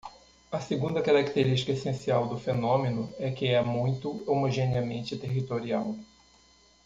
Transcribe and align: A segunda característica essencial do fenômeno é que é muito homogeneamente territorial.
A 0.51 0.59
segunda 0.59 0.99
característica 0.99 1.71
essencial 1.73 2.27
do 2.27 2.39
fenômeno 2.39 3.07
é 3.19 3.29
que 3.29 3.45
é 3.49 3.61
muito 3.61 4.23
homogeneamente 4.25 5.15
territorial. 5.15 5.95